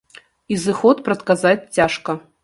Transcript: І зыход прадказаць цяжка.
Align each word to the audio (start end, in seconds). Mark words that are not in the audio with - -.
І 0.53 0.55
зыход 0.63 1.03
прадказаць 1.09 1.59
цяжка. 1.81 2.11